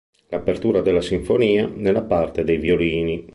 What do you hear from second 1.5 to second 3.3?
nella parte dei violini.